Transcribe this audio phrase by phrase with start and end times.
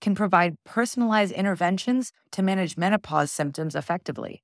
[0.00, 4.42] can provide personalized interventions to manage menopause symptoms effectively.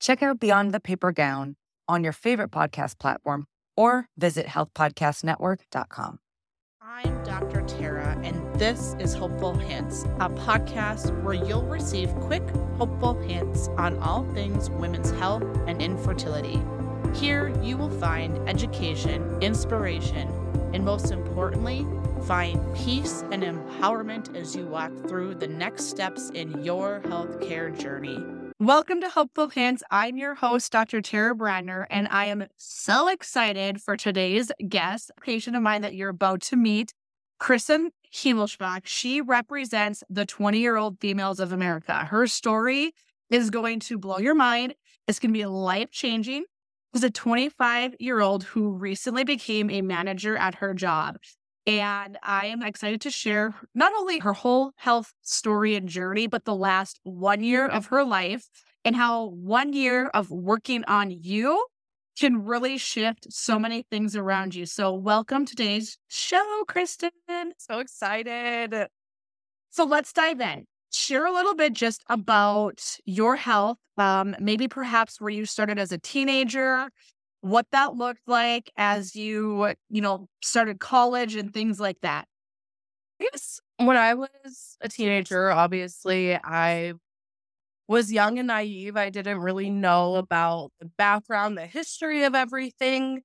[0.00, 1.56] Check out Beyond the Paper Gown
[1.88, 6.18] on your favorite podcast platform or visit healthpodcastnetwork.com.
[6.82, 7.62] I'm Dr.
[7.62, 12.42] Tara, and this is Hopeful Hints, a podcast where you'll receive quick,
[12.76, 16.60] hopeful hints on all things women's health and infertility.
[17.14, 20.28] Here, you will find education, inspiration,
[20.72, 21.86] and most importantly,
[22.26, 28.22] find peace and empowerment as you walk through the next steps in your healthcare journey.
[28.58, 29.82] Welcome to Hopeful Hints.
[29.90, 31.00] I'm your host, Dr.
[31.00, 36.10] Tara Brandner, and I am so excited for today's guest, patient of mine that you're
[36.10, 36.92] about to meet,
[37.40, 38.82] Kristin Himmelspach.
[38.84, 42.04] She represents the 20 year old females of America.
[42.04, 42.92] Her story
[43.30, 44.74] is going to blow your mind.
[45.08, 46.44] It's going to be life changing.
[46.92, 51.16] She's a 25 year old who recently became a manager at her job.
[51.66, 56.44] And I am excited to share not only her whole health story and journey, but
[56.44, 58.48] the last one year of her life
[58.84, 61.66] and how one year of working on you
[62.18, 64.66] can really shift so many things around you.
[64.66, 67.10] So, welcome today's show, Kristin.
[67.58, 68.88] So excited.
[69.70, 70.66] So, let's dive in.
[70.92, 75.92] Share a little bit just about your health, um, maybe perhaps where you started as
[75.92, 76.90] a teenager,
[77.42, 82.26] what that looked like as you, you know, started college and things like that.
[83.20, 83.60] Yes.
[83.78, 86.94] When I was a teenager, obviously, I
[87.88, 88.96] was young and naive.
[88.96, 93.22] I didn't really know about the background, the history of everything.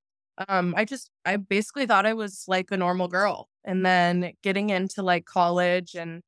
[0.48, 3.48] Um, I just, I basically thought I was like a normal girl.
[3.64, 6.22] And then getting into like college and,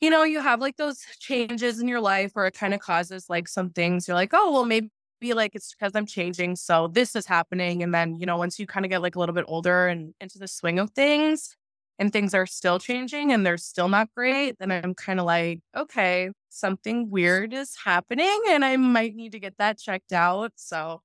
[0.00, 3.26] you know, you have like those changes in your life where it kind of causes
[3.28, 4.06] like some things.
[4.06, 4.90] You're like, oh, well, maybe
[5.34, 6.56] like it's because I'm changing.
[6.56, 7.82] So this is happening.
[7.82, 10.14] And then, you know, once you kind of get like a little bit older and
[10.20, 11.56] into the swing of things
[11.98, 15.60] and things are still changing and they're still not great, then I'm kind of like,
[15.76, 20.52] okay, something weird is happening and I might need to get that checked out.
[20.56, 21.00] So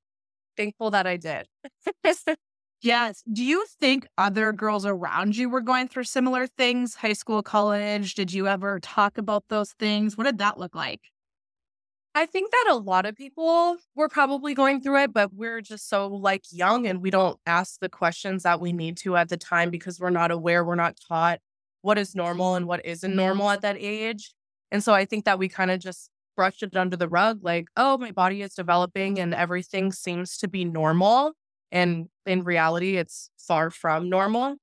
[0.58, 1.48] thankful that I did.
[2.82, 3.24] yes.
[3.32, 8.16] Do you think other girls around you were going through similar things, high school, college?
[8.16, 10.18] Did you ever talk about those things?
[10.18, 11.02] What did that look like?
[12.16, 15.88] I think that a lot of people were probably going through it, but we're just
[15.88, 19.38] so like young and we don't ask the questions that we need to at the
[19.38, 21.40] time because we're not aware, we're not taught
[21.82, 24.34] what is normal and what isn't normal at that age.
[24.72, 27.68] And so I think that we kind of just brushed it under the rug like,
[27.78, 31.34] oh, my body is developing and everything seems to be normal.
[31.72, 34.58] And in reality, it's far from normal.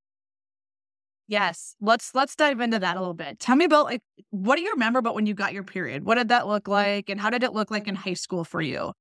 [1.28, 1.74] Yes.
[1.80, 3.40] Let's let's dive into that a little bit.
[3.40, 6.04] Tell me about like what do you remember about when you got your period?
[6.04, 8.60] What did that look like and how did it look like in high school for
[8.62, 8.92] you?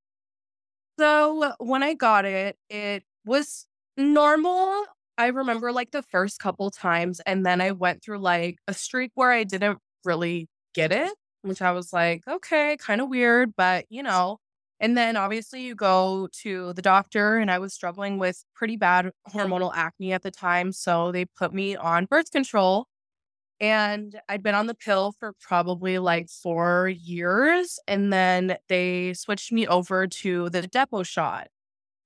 [0.99, 3.67] So, when I got it, it was
[3.97, 4.85] normal.
[5.17, 9.11] I remember like the first couple times and then I went through like a streak
[9.15, 11.11] where I didn't really get it,
[11.41, 14.37] which I was like, okay, kind of weird, but you know,
[14.79, 19.11] and then obviously you go to the doctor, and I was struggling with pretty bad
[19.29, 20.71] hormonal acne at the time.
[20.71, 22.87] So they put me on birth control.
[23.61, 27.79] And I'd been on the pill for probably like four years.
[27.87, 31.47] And then they switched me over to the Depo shot.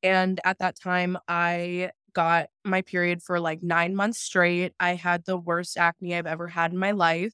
[0.04, 4.74] And at that time, I got my period for like nine months straight.
[4.80, 7.34] I had the worst acne I've ever had in my life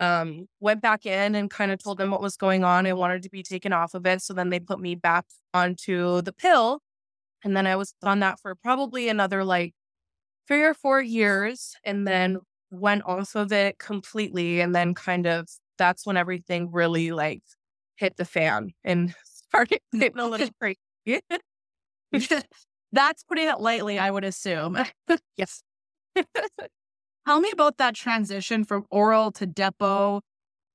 [0.00, 2.86] um, went back in and kind of told them what was going on.
[2.86, 4.22] I wanted to be taken off of it.
[4.22, 6.80] So then they put me back onto the pill.
[7.44, 9.74] And then I was on that for probably another like
[10.46, 12.38] three or four years and then
[12.70, 14.60] went off of it completely.
[14.60, 15.48] And then kind of
[15.78, 17.42] that's when everything really like
[17.96, 21.20] hit the fan and started getting a little crazy.
[22.92, 24.78] that's putting it lightly, I would assume.
[25.36, 25.62] yes.
[27.28, 30.22] Tell me about that transition from oral to depo.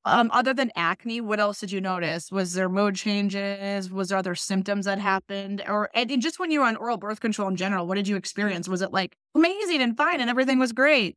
[0.06, 2.32] Um, other than acne, what else did you notice?
[2.32, 3.90] Was there mood changes?
[3.90, 5.64] Was there other symptoms that happened?
[5.68, 8.16] Or and just when you were on oral birth control in general, what did you
[8.18, 8.70] experience?
[8.70, 11.16] Was it like amazing and fine and everything was great?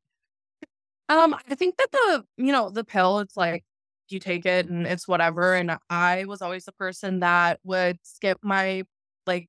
[1.11, 3.63] Um, I think that the you know the pill, it's like
[4.09, 5.55] you take it and it's whatever.
[5.55, 8.85] And I was always the person that would skip my
[9.27, 9.49] like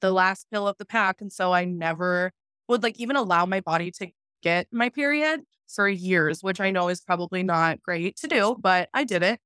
[0.00, 2.32] the last pill of the pack, and so I never
[2.66, 4.10] would like even allow my body to
[4.42, 8.88] get my period for years, which I know is probably not great to do, but
[8.92, 9.40] I did it.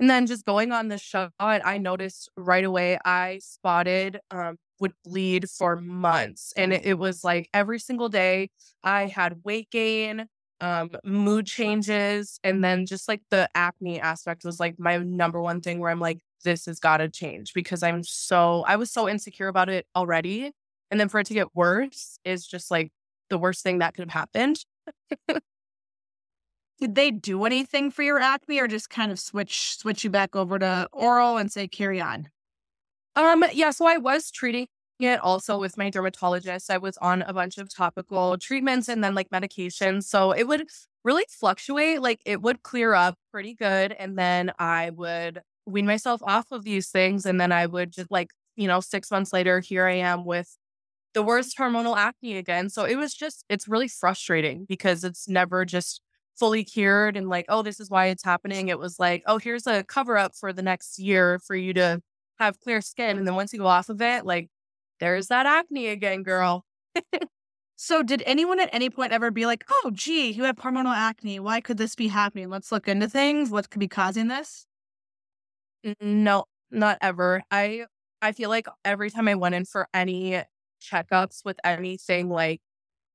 [0.00, 4.92] And then just going on the shot, I noticed right away I spotted um, would
[5.04, 6.52] bleed for months.
[6.56, 8.50] And it, it, was like every single day
[8.84, 10.26] I had weight gain,
[10.60, 15.60] um, mood changes, and then just like the acne aspect was like my number one
[15.60, 19.08] thing where I'm like, this has got to change because I'm so, I was so
[19.08, 20.52] insecure about it already.
[20.92, 22.92] And then for it to get worse is just like
[23.30, 24.64] the worst thing that could have happened.
[26.80, 30.36] Did they do anything for your acne or just kind of switch switch you back
[30.36, 32.28] over to oral and say carry on?
[33.16, 34.68] Um yeah, so I was treating
[35.00, 36.70] it also with my dermatologist.
[36.70, 40.04] I was on a bunch of topical treatments and then like medications.
[40.04, 40.68] So it would
[41.04, 42.02] really fluctuate.
[42.02, 43.92] Like it would clear up pretty good.
[43.92, 47.26] And then I would wean myself off of these things.
[47.26, 50.57] And then I would just like, you know, six months later, here I am with
[51.14, 52.68] the worst hormonal acne again.
[52.70, 56.00] So it was just, it's really frustrating because it's never just
[56.38, 58.68] fully cured and like, oh, this is why it's happening.
[58.68, 62.00] It was like, oh, here's a cover up for the next year for you to
[62.38, 63.18] have clear skin.
[63.18, 64.48] And then once you go off of it, like,
[65.00, 66.64] there's that acne again, girl.
[67.76, 71.40] so, did anyone at any point ever be like, oh, gee, you have hormonal acne.
[71.40, 72.50] Why could this be happening?
[72.50, 73.50] Let's look into things.
[73.50, 74.66] What could be causing this?
[76.00, 77.42] No, not ever.
[77.50, 77.86] I
[78.20, 80.42] I feel like every time I went in for any
[80.80, 82.60] checkups with anything like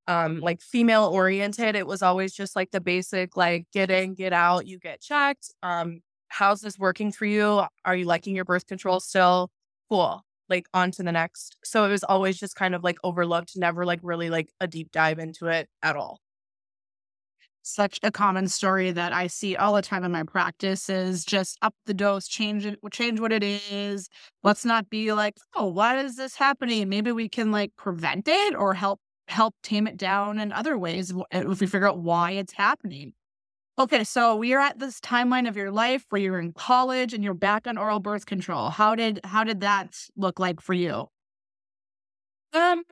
[0.07, 4.33] um like female oriented it was always just like the basic like get in get
[4.33, 6.01] out you get checked um
[6.33, 7.61] how's this working for you?
[7.85, 9.51] Are you liking your birth control still?
[9.89, 11.57] Cool like on to the next.
[11.63, 14.91] So it was always just kind of like overlooked never like really like a deep
[14.91, 16.19] dive into it at all
[17.63, 21.57] such a common story that I see all the time in my practice is just
[21.61, 24.09] up the dose, change it, change what it is.
[24.43, 26.89] Let's not be like, oh, why is this happening?
[26.89, 28.99] Maybe we can like prevent it or help
[29.29, 33.13] help tame it down in other ways if we figure out why it's happening.
[33.79, 37.23] Okay, so we are at this timeline of your life where you're in college and
[37.23, 38.69] you're back on oral birth control.
[38.69, 41.07] How did how did that look like for you?
[42.53, 42.83] Um,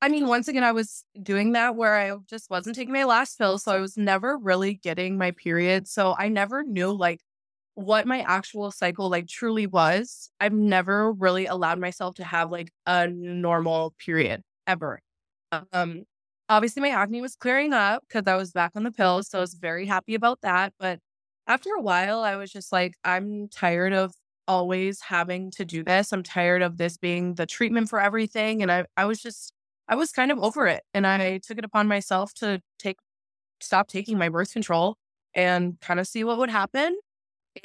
[0.00, 3.36] I mean, once again, I was doing that where I just wasn't taking my last
[3.36, 5.88] pill, so I was never really getting my period.
[5.88, 7.20] So I never knew like
[7.74, 10.30] what my actual cycle like truly was.
[10.40, 15.00] I've never really allowed myself to have like a normal period ever.
[15.72, 16.04] Um,
[16.48, 19.28] obviously my acne was clearing up because I was back on the pills.
[19.28, 20.74] So I was very happy about that.
[20.78, 21.00] But
[21.46, 24.12] after a while, I was just like, I'm tired of
[24.46, 26.12] always having to do this.
[26.12, 28.62] I'm tired of this being the treatment for everything.
[28.62, 29.52] And I, I was just,
[29.88, 30.82] I was kind of over it.
[30.92, 32.98] And I took it upon myself to take,
[33.60, 34.96] stop taking my birth control
[35.34, 36.98] and kind of see what would happen.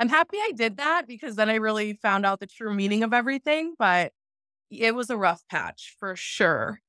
[0.00, 3.12] I'm happy I did that because then I really found out the true meaning of
[3.12, 3.74] everything.
[3.78, 4.12] But
[4.70, 6.80] it was a rough patch for sure.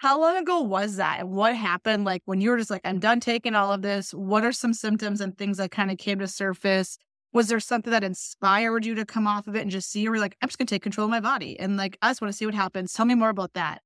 [0.00, 1.18] How long ago was that?
[1.20, 2.04] And what happened?
[2.04, 4.72] Like when you were just like, I'm done taking all of this, what are some
[4.72, 6.98] symptoms and things that kind of came to surface?
[7.32, 10.10] Was there something that inspired you to come off of it and just see you
[10.10, 12.32] were like, I'm just gonna take control of my body and like I just want
[12.32, 12.92] to see what happens.
[12.92, 13.82] Tell me more about that.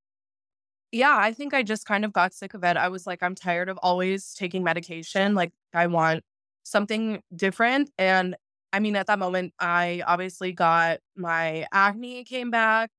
[0.93, 2.77] Yeah, I think I just kind of got sick of it.
[2.77, 5.35] I was like, I'm tired of always taking medication.
[5.35, 6.23] Like I want
[6.65, 7.91] something different.
[7.99, 8.37] And
[8.73, 12.91] I mean, at that moment, I obviously got my acne came back.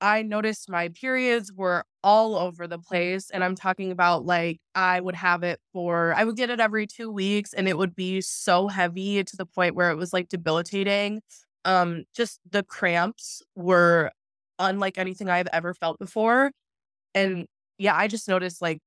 [0.00, 3.30] I noticed my periods were all over the place.
[3.30, 6.86] And I'm talking about like, I would have it for, I would get it every
[6.86, 10.28] two weeks and it would be so heavy to the point where it was like
[10.28, 11.22] debilitating.
[11.64, 14.12] Um, just the cramps were
[14.58, 16.52] unlike anything I've ever felt before.
[17.14, 17.46] And
[17.78, 18.80] yeah, I just noticed like,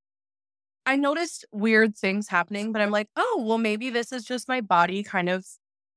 [0.86, 4.60] I noticed weird things happening, but I'm like, oh, well, maybe this is just my
[4.60, 5.46] body kind of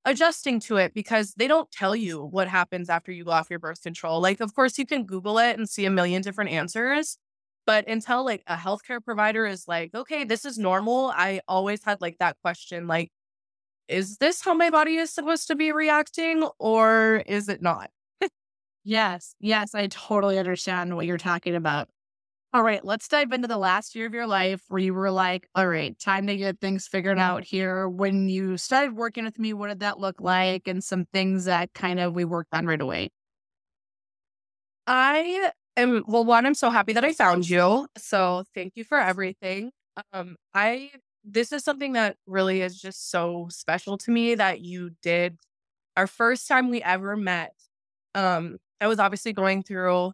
[0.06, 3.60] adjusting to it because they don't tell you what happens after you go off your
[3.60, 4.22] birth control.
[4.22, 7.18] Like, of course, you can Google it and see a million different answers.
[7.66, 12.00] But until like a healthcare provider is like, okay, this is normal, I always had
[12.02, 13.12] like that question like,
[13.88, 17.92] is this how my body is supposed to be reacting or is it not?
[18.84, 21.90] yes, yes, I totally understand what you're talking about.
[22.54, 25.48] All right, let's dive into the last year of your life where you were like,
[25.54, 27.90] all right, time to get things figured out here.
[27.90, 30.68] When you started working with me, what did that look like?
[30.68, 33.10] And some things that kind of we worked on right away.
[34.86, 37.88] I am, well, one, I'm so happy that I found you.
[37.98, 39.72] So thank you for everything.
[40.14, 40.92] Um, I,
[41.24, 45.38] this is something that really is just so special to me that you did.
[45.98, 47.54] Our first time we ever met,
[48.16, 50.14] um, I was obviously going through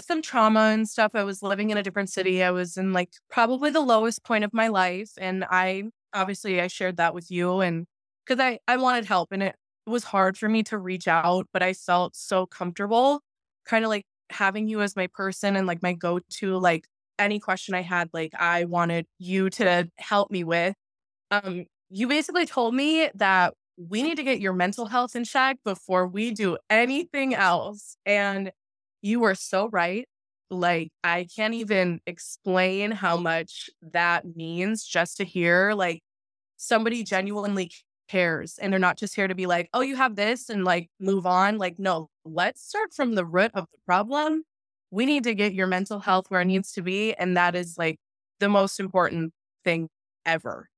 [0.00, 1.12] some trauma and stuff.
[1.14, 2.42] I was living in a different city.
[2.42, 5.12] I was in like probably the lowest point of my life.
[5.18, 7.86] And I obviously I shared that with you and
[8.26, 11.62] because I, I wanted help and it was hard for me to reach out, but
[11.62, 13.20] I felt so comfortable
[13.66, 16.86] kind of like having you as my person and like my go to like
[17.18, 20.74] any question I had, like I wanted you to help me with.
[21.30, 25.58] Um, you basically told me that we need to get your mental health in check
[25.64, 27.96] before we do anything else.
[28.06, 28.52] And
[29.04, 30.06] you were so right.
[30.50, 36.02] Like, I can't even explain how much that means just to hear like
[36.56, 37.70] somebody genuinely
[38.08, 40.90] cares and they're not just here to be like, oh, you have this and like
[41.00, 41.58] move on.
[41.58, 44.44] Like, no, let's start from the root of the problem.
[44.90, 47.14] We need to get your mental health where it needs to be.
[47.14, 47.98] And that is like
[48.40, 49.32] the most important
[49.64, 49.88] thing
[50.26, 50.68] ever.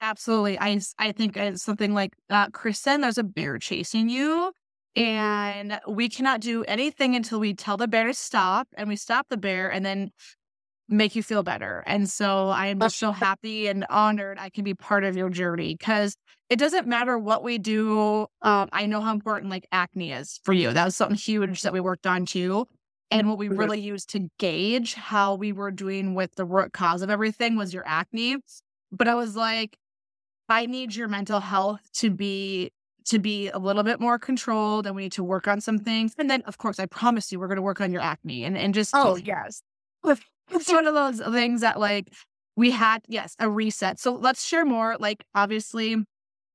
[0.00, 0.58] Absolutely.
[0.60, 4.52] I, I think it's something like uh, Kristin, there's a bear chasing you.
[4.98, 9.26] And we cannot do anything until we tell the bear to stop and we stop
[9.30, 10.10] the bear and then
[10.88, 11.84] make you feel better.
[11.86, 15.28] And so I am just so happy and honored I can be part of your
[15.28, 16.16] journey because
[16.50, 18.26] it doesn't matter what we do.
[18.42, 20.72] Um, I know how important like acne is for you.
[20.72, 22.66] That was something huge that we worked on too.
[23.10, 23.58] And what we mm-hmm.
[23.58, 27.72] really used to gauge how we were doing with the root cause of everything was
[27.72, 28.38] your acne.
[28.90, 29.76] But I was like,
[30.48, 32.72] I need your mental health to be
[33.08, 36.14] to be a little bit more controlled and we need to work on some things.
[36.18, 38.74] And then of course I promise you we're gonna work on your acne and, and
[38.74, 39.62] just Oh yes.
[40.50, 42.10] It's one of those things that like
[42.56, 44.00] we had, yes, a reset.
[44.00, 44.96] So let's share more.
[44.98, 45.96] Like obviously,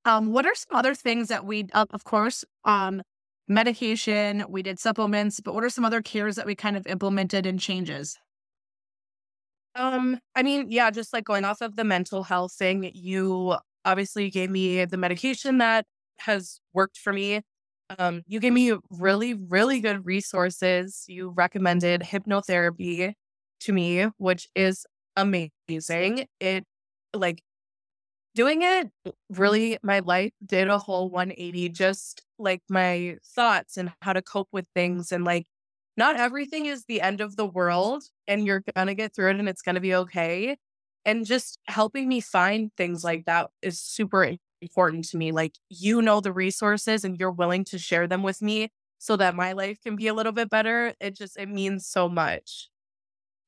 [0.05, 3.03] um, what are some other things that we uh, of course, um,
[3.48, 7.45] medication, we did supplements, but what are some other cares that we kind of implemented
[7.45, 8.17] and changes?
[9.75, 13.55] Um, I mean, yeah, just like going off of the mental health thing, you
[13.86, 15.86] obviously gave me the medication that
[16.24, 17.42] has worked for me.
[18.00, 21.06] Um, you gave me really, really good resources.
[21.08, 23.13] You recommended hypnotherapy
[23.62, 26.27] to me, which is amazing.
[26.39, 26.65] It
[27.13, 27.42] like
[28.36, 28.89] doing it
[29.30, 34.50] really my life did a whole 180 just like my thoughts and how to cope
[34.51, 35.46] with things and like
[35.98, 39.38] not everything is the end of the world and you're going to get through it
[39.39, 40.58] and it's going to be okay
[41.06, 44.24] and just helping me find things like that is super
[44.63, 48.41] important to me like you know the resources and you're willing to share them with
[48.41, 51.86] me so that my life can be a little bit better it just it means
[51.86, 52.70] so much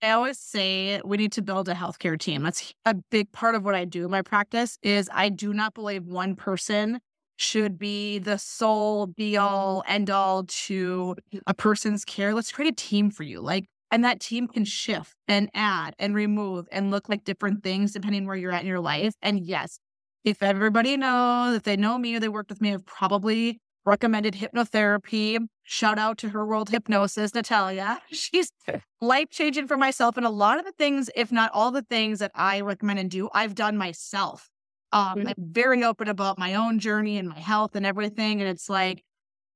[0.02, 2.44] I always say we need to build a healthcare team.
[2.44, 5.74] That's a big part of what I do in my practice is I do not
[5.74, 7.00] believe one person
[7.38, 11.16] should be the sole be all end all to
[11.48, 12.34] a person's care.
[12.34, 13.42] Let's create a team for you.
[13.42, 17.94] Like and that team can shift and add and remove and look like different things
[17.94, 19.14] depending where you're at in your life.
[19.22, 19.80] And yes,
[20.26, 24.34] if everybody knows, if they know me or they worked with me, I've probably recommended
[24.34, 25.38] hypnotherapy.
[25.64, 28.02] Shout out to her world hypnosis, Natalia.
[28.12, 28.52] She's
[29.00, 30.18] life changing for myself.
[30.18, 33.10] And a lot of the things, if not all the things that I recommend and
[33.10, 34.50] do, I've done myself.
[34.92, 35.28] Um, mm-hmm.
[35.28, 38.42] I'm very open about my own journey and my health and everything.
[38.42, 39.04] And it's like,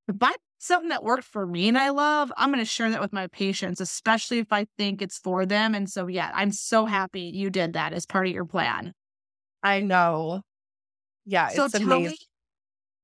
[0.07, 3.01] if I something that worked for me and I love, I'm going to share that
[3.01, 5.73] with my patients, especially if I think it's for them.
[5.73, 8.93] And so, yeah, I'm so happy you did that as part of your plan.
[9.63, 10.41] I know.
[11.29, 12.13] Yeah, so it's amazing.
[12.13, 12.17] Me,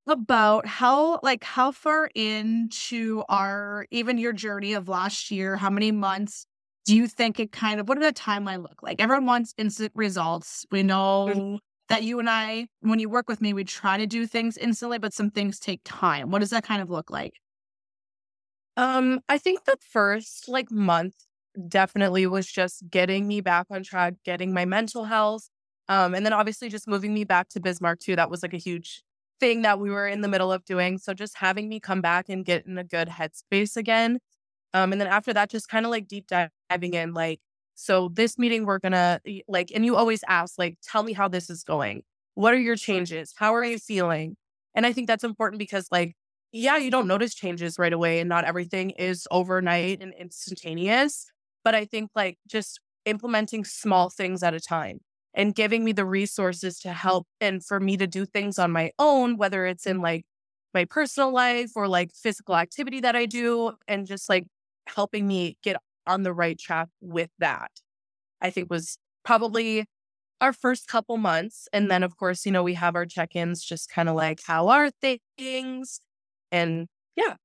[0.08, 5.92] about how like how far into our even your journey of last year how many
[5.92, 6.46] months
[6.86, 9.02] do you think it kind of what did the timeline look like?
[9.02, 10.66] Everyone wants instant results.
[10.72, 11.42] We know
[11.90, 15.00] that you and i when you work with me we try to do things instantly
[15.00, 16.32] but some things take time.
[16.32, 17.34] What does that kind of look like?
[18.78, 21.16] Um i think the first like month
[21.68, 25.50] definitely was just getting me back on track getting my mental health
[25.90, 28.58] um and then obviously just moving me back to bismarck too that was like a
[28.58, 29.04] huge
[29.40, 30.98] thing that we were in the middle of doing.
[30.98, 34.20] So just having me come back and get in a good headspace again.
[34.74, 37.40] Um, and then after that, just kind of like deep diving in, like,
[37.76, 41.50] so this meeting we're gonna like, and you always ask, like, tell me how this
[41.50, 42.04] is going.
[42.36, 43.34] What are your changes?
[43.38, 44.36] How are you feeling?
[44.76, 46.16] And I think that's important because, like,
[46.52, 51.28] yeah, you don't notice changes right away, and not everything is overnight and instantaneous.
[51.64, 55.00] But I think like just implementing small things at a time
[55.36, 58.92] and giving me the resources to help and for me to do things on my
[59.00, 60.26] own, whether it's in like
[60.74, 64.46] my personal life or like physical activity that I do, and just like
[64.88, 65.78] helping me get
[66.08, 67.72] on the right track with that,
[68.42, 69.86] I think was probably
[70.42, 71.68] our first couple months.
[71.74, 74.42] And then, of course, you know, we have our check ins, just kind of like,
[74.46, 74.90] how are
[75.38, 76.00] things?
[76.52, 77.36] And yeah.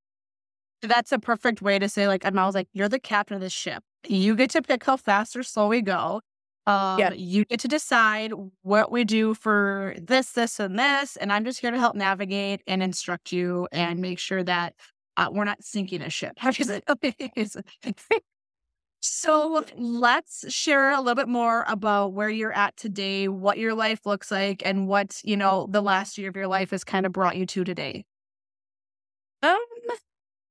[0.82, 3.42] That's a perfect way to say, like, and I was like, you're the captain of
[3.42, 3.82] the ship.
[4.09, 6.23] You get to pick how fast or slow we go.
[6.67, 7.12] Um, yeah.
[7.12, 11.17] You get to decide what we do for this, this, and this.
[11.17, 14.75] And I'm just here to help navigate and instruct you and make sure that
[15.17, 16.35] uh, we're not sinking a ship.
[16.38, 17.14] Have you said okay.
[19.02, 24.05] So let's share a little bit more about where you're at today, what your life
[24.05, 27.12] looks like, and what, you know, the last year of your life has kind of
[27.12, 28.05] brought you to today.
[29.43, 29.59] Um,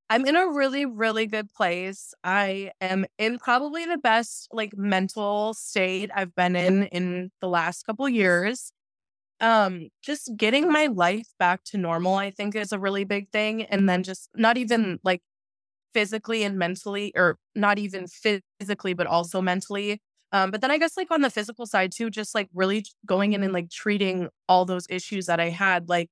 [0.09, 2.13] I'm in a really, really good place.
[2.23, 7.83] I am in probably the best like mental state I've been in in the last
[7.85, 8.71] couple years.
[9.41, 13.63] Um, just getting my life back to normal, I think is a really big thing.
[13.65, 15.21] And then just not even like
[15.93, 20.01] physically and mentally, or not even physically, but also mentally.
[20.31, 23.33] Um, but then I guess like on the physical side too, just like really going
[23.33, 26.09] in and like treating all those issues that I had, like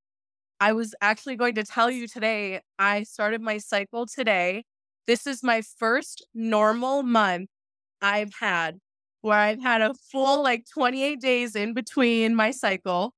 [0.59, 4.63] I was actually going to tell you today, I started my cycle today.
[5.05, 7.49] This is my first normal month
[8.01, 8.79] I've had
[9.21, 13.13] where I've had a full like 28 days in between my cycle.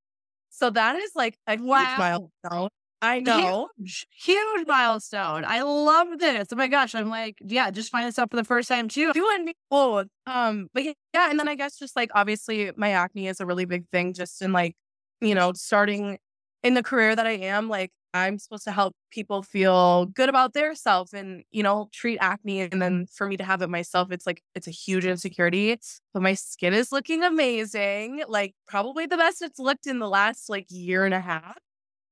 [0.50, 1.80] So that is like a wow.
[1.80, 2.70] huge milestone.
[3.02, 3.70] I know.
[3.78, 5.46] Huge, huge milestone.
[5.46, 6.50] I love this.
[6.52, 6.96] Oh my gosh.
[6.96, 9.14] I'm like, yeah, just find this out for the first time too.
[9.16, 10.08] You and me both.
[10.26, 13.66] Um, but yeah, and then I guess just like obviously my acne is a really
[13.66, 14.76] big thing just in like,
[15.22, 16.18] you know, starting
[16.64, 20.54] in the career that I am, like I'm supposed to help people feel good about
[20.54, 22.62] their self and, you know, treat acne.
[22.62, 25.78] And then for me to have it myself, it's like, it's a huge insecurity.
[26.14, 28.24] But my skin is looking amazing.
[28.28, 31.58] Like, probably the best it's looked in the last like year and a half,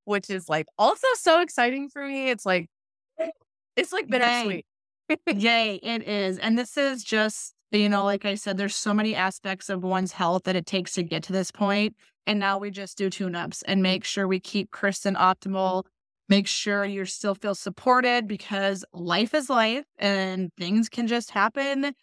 [0.05, 2.29] which is like also so exciting for me.
[2.29, 2.69] It's like,
[3.75, 4.65] it's like bittersweet.
[5.25, 6.37] Yay, it is.
[6.37, 10.13] And this is just, you know, like I said, there's so many aspects of one's
[10.13, 11.95] health that it takes to get to this point.
[12.25, 15.83] And now we just do tune ups and make sure we keep Kristin optimal.
[16.29, 21.93] Make sure you still feel supported because life is life and things can just happen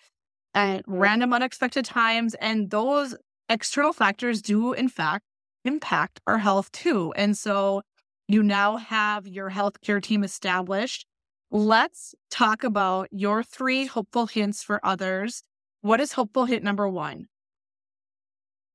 [0.55, 2.35] at random, unexpected times.
[2.35, 3.15] And those
[3.49, 5.25] external factors do, in fact,
[5.65, 7.13] impact our health too.
[7.17, 7.83] And so
[8.29, 11.07] you now have your healthcare team established.
[11.51, 15.43] Let's talk about your three hopeful hints for others.
[15.85, 17.29] What is hopeful hint number one?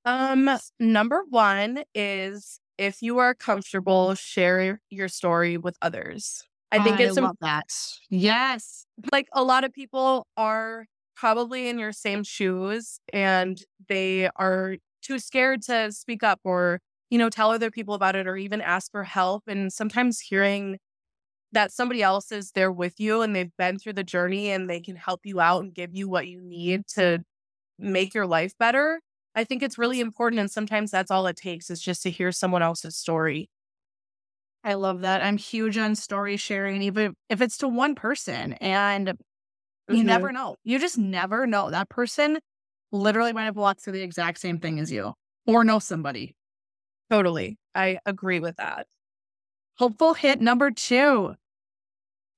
[0.06, 0.48] Um,
[0.80, 6.44] number one is if you are comfortable, share your story with others.
[6.72, 7.66] I think I it's love that.
[8.12, 8.86] Yes.
[9.12, 10.86] Like a lot of people are
[11.16, 17.18] probably in your same shoes and they are too scared to speak up or, you
[17.18, 19.46] know, tell other people about it or even ask for help.
[19.48, 20.78] And sometimes hearing
[21.52, 24.80] that somebody else is there with you and they've been through the journey and they
[24.80, 27.20] can help you out and give you what you need to
[27.80, 29.00] make your life better
[29.36, 30.40] I think it's really important.
[30.40, 33.50] And sometimes that's all it takes is just to hear someone else's story.
[34.64, 35.24] I love that.
[35.24, 38.54] I'm huge on story sharing, even if it's to one person.
[38.54, 39.96] And mm-hmm.
[39.96, 40.58] you never know.
[40.64, 41.72] You just never know.
[41.72, 42.40] That person
[42.92, 45.14] literally might have walked through the exact same thing as you
[45.48, 46.36] or know somebody.
[47.10, 47.58] Totally.
[47.74, 48.88] I agree with that.
[49.80, 51.36] Hopeful hint number two.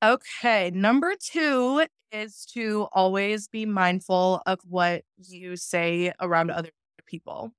[0.03, 0.69] Okay.
[0.69, 6.69] Number two is to always be mindful of what you say around other
[7.07, 7.51] people.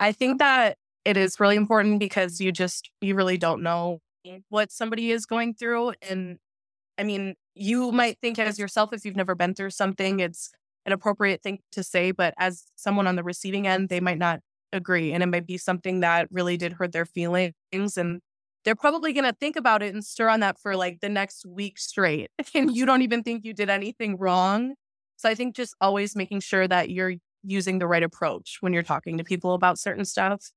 [0.00, 0.12] I oh.
[0.12, 4.00] think that it is really important because you just, you really don't know
[4.48, 5.92] what somebody is going through.
[6.02, 6.38] And
[6.98, 10.50] I mean, you might think as yourself, if you've never been through something, it's
[10.84, 12.10] an appropriate thing to say.
[12.10, 14.40] But as someone on the receiving end, they might not
[14.72, 15.12] agree.
[15.12, 17.54] And it might be something that really did hurt their feelings.
[17.72, 18.20] And
[18.64, 21.46] they're probably going to think about it and stir on that for like the next
[21.46, 22.30] week straight.
[22.54, 24.74] And you don't even think you did anything wrong.
[25.16, 28.82] So I think just always making sure that you're using the right approach when you're
[28.82, 30.50] talking to people about certain stuff.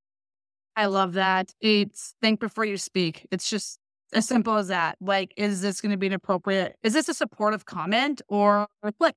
[0.76, 1.52] I love that.
[1.62, 3.28] It's think before you speak.
[3.32, 3.80] It's just
[4.13, 4.98] as simple as that.
[5.00, 9.15] Like, is this going to be an appropriate, is this a supportive comment or like,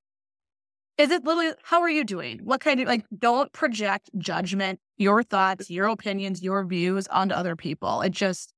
[0.98, 2.40] is it literally, how are you doing?
[2.44, 7.56] What kind of, like, don't project judgment, your thoughts, your opinions, your views onto other
[7.56, 8.02] people.
[8.02, 8.52] It just,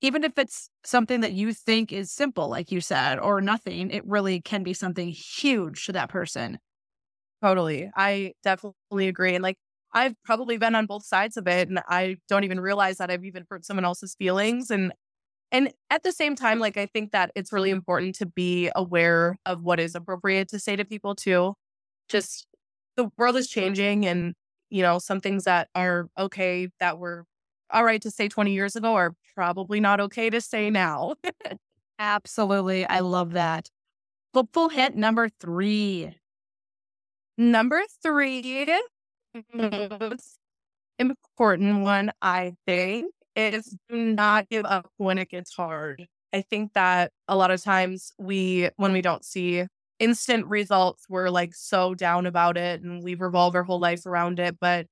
[0.00, 4.06] even if it's something that you think is simple, like you said, or nothing, it
[4.06, 6.58] really can be something huge to that person.
[7.42, 7.90] Totally.
[7.96, 9.34] I definitely agree.
[9.34, 9.56] And like,
[9.92, 13.24] I've probably been on both sides of it and I don't even realize that I've
[13.24, 14.70] even hurt someone else's feelings.
[14.70, 14.92] And,
[15.50, 19.38] and at the same time, like, I think that it's really important to be aware
[19.46, 21.54] of what is appropriate to say to people too.
[22.08, 22.46] Just
[22.96, 24.34] the world is changing and,
[24.70, 27.24] you know, some things that are okay that were
[27.70, 31.14] all right to say 20 years ago are probably not okay to say now.
[31.98, 32.86] Absolutely.
[32.86, 33.70] I love that.
[34.34, 36.14] Hopeful hint number three
[37.36, 38.66] Number three,
[39.54, 40.38] most
[40.98, 46.06] important one, I think, is do not give up when it gets hard.
[46.32, 49.66] I think that a lot of times we, when we don't see
[49.98, 54.38] instant results, we're like so down about it and we revolve our whole life around
[54.38, 54.58] it.
[54.60, 54.86] But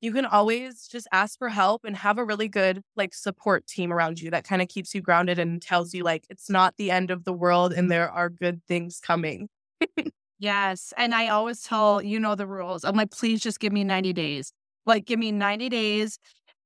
[0.00, 3.92] you can always just ask for help and have a really good like support team
[3.92, 6.90] around you that kind of keeps you grounded and tells you like it's not the
[6.90, 9.48] end of the world and there are good things coming.
[10.38, 10.94] Yes.
[10.96, 12.84] And I always tell, you know, the rules.
[12.84, 14.52] I'm like, please just give me 90 days.
[14.86, 16.18] Like, give me 90 days.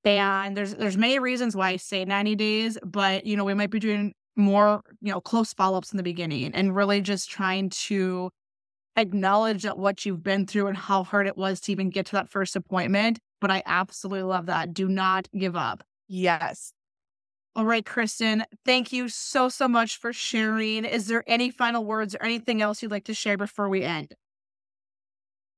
[0.04, 3.70] And there's there's many reasons why I say 90 days, but you know, we might
[3.70, 7.70] be doing more, you know, close follow ups in the beginning and really just trying
[7.70, 8.30] to
[8.96, 12.12] acknowledge that what you've been through and how hard it was to even get to
[12.12, 13.18] that first appointment.
[13.40, 14.74] But I absolutely love that.
[14.74, 15.84] Do not give up.
[16.08, 16.72] Yes.
[17.56, 20.84] All right, Kristin, thank you so, so much for sharing.
[20.84, 24.14] Is there any final words or anything else you'd like to share before we end?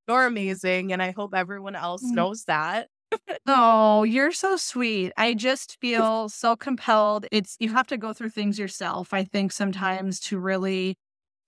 [0.09, 0.93] You're amazing.
[0.93, 2.15] And I hope everyone else Mm.
[2.15, 2.89] knows that.
[3.47, 5.13] Oh, you're so sweet.
[5.17, 7.27] I just feel so compelled.
[7.33, 10.97] It's you have to go through things yourself, I think, sometimes to really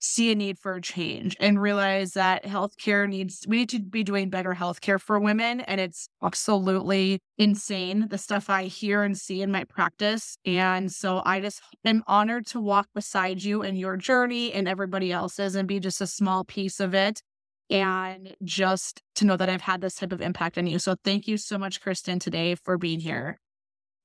[0.01, 4.01] see a need for a change and realize that healthcare needs we need to be
[4.01, 5.59] doing better healthcare for women.
[5.61, 10.37] And it's absolutely insane the stuff I hear and see in my practice.
[10.45, 15.11] And so I just am honored to walk beside you in your journey and everybody
[15.11, 17.21] else's and be just a small piece of it
[17.69, 20.79] and just to know that I've had this type of impact on you.
[20.79, 23.39] So thank you so much, Kristin, today for being here.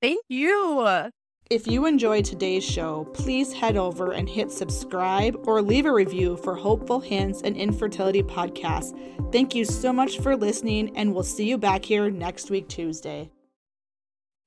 [0.03, 1.11] Thank you.
[1.51, 6.39] If you enjoyed today's show, please head over and hit subscribe or leave a review
[6.39, 8.99] for Hopeful Hints and Infertility Podcast.
[9.31, 13.31] Thank you so much for listening, and we'll see you back here next week, Tuesday.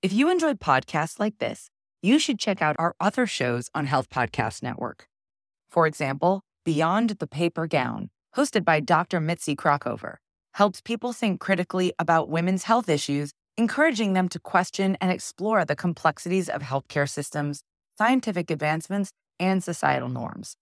[0.02, 1.70] If you enjoyed podcasts like this,
[2.02, 5.08] you should check out our other shows on Health Podcast Network.
[5.70, 9.20] For example, Beyond the Paper Gown, hosted by Dr.
[9.20, 10.18] Mitzi Krockover,
[10.54, 15.76] helps people think critically about women's health issues, encouraging them to question and explore the
[15.76, 17.62] complexities of healthcare systems,
[17.98, 20.56] scientific advancements, and societal norms.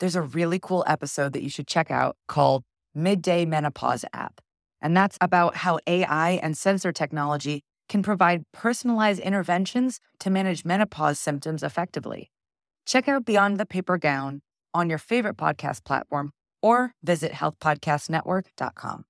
[0.00, 2.62] There's a really cool episode that you should check out called
[2.94, 4.40] Midday Menopause App,
[4.80, 11.18] and that's about how AI and sensor technology can provide personalized interventions to manage menopause
[11.18, 12.30] symptoms effectively.
[12.86, 14.40] Check out Beyond the Paper Gown
[14.74, 19.04] on your favorite podcast platform or visit healthpodcastnetwork.com.